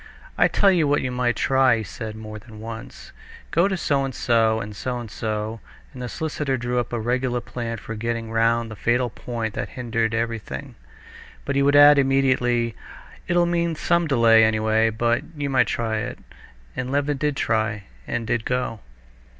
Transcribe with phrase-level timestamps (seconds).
[0.35, 3.11] "I tell you what you might try," he said more than once;
[3.51, 5.59] "go to so and so and so and so,"
[5.93, 9.69] and the solicitor drew up a regular plan for getting round the fatal point that
[9.69, 10.73] hindered everything.
[11.45, 12.73] But he would add immediately,
[13.27, 16.17] "It'll mean some delay, anyway, but you might try it."
[16.75, 18.79] And Levin did try, and did go.